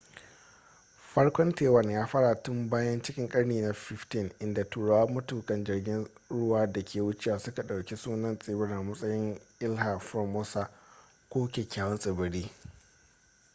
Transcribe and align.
farkon 1.13 1.55
taiwan 1.55 1.89
ya 1.91 2.05
faro 2.07 2.35
tun 2.43 2.69
baya 2.69 3.01
cikin 3.01 3.29
karni 3.29 3.61
na 3.61 3.71
15 3.71 4.31
inda 4.39 4.63
turawa 4.63 5.07
matukan 5.09 5.63
jirgin 5.63 6.07
ruwa 6.29 6.67
da 6.67 6.83
ke 6.85 7.01
wucewa 7.01 7.39
suka 7.39 7.63
ɗauki 7.63 7.95
sunan 7.95 8.39
tsibirin 8.39 8.77
a 8.77 8.81
matsayin 8.83 9.39
iiha 9.59 9.99
formosa 9.99 10.69
ko 11.29 11.47
kyakyawan 11.47 11.97
tsibiri 11.99 12.51